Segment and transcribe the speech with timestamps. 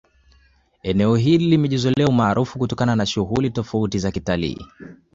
[0.83, 4.61] Eneo hili limejizolea umaarufu kutokana na shughuli tofauti za kitalii